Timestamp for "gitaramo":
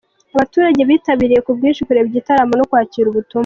2.17-2.53